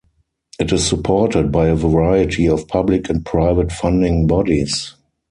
[0.59, 4.95] It is supported by a variety of public and private funding bodies.